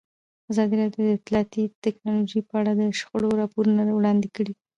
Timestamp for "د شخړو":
2.75-3.29